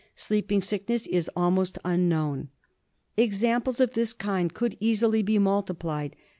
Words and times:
Sleeping 0.15 0.61
Sickness 0.61 1.05
is 1.05 1.29
almost 1.35 1.77
unknown. 1.85 2.49
Examples 3.17 3.79
of 3.79 3.93
this 3.93 4.13
kind 4.13 4.51
could 4.51 4.75
easily 4.79 5.21
be 5.21 5.37
multiplied. 5.37 6.15